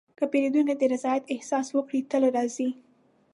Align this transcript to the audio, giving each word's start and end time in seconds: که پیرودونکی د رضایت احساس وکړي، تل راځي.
که 0.17 0.25
پیرودونکی 0.31 0.75
د 0.79 0.83
رضایت 0.93 1.23
احساس 1.35 1.67
وکړي، 1.71 1.99
تل 2.11 2.23
راځي. 2.35 2.69